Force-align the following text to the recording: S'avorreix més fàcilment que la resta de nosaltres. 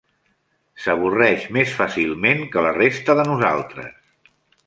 S'avorreix 0.85 1.43
més 1.57 1.75
fàcilment 1.81 2.41
que 2.55 2.65
la 2.67 2.73
resta 2.79 3.17
de 3.21 3.27
nosaltres. 3.31 4.11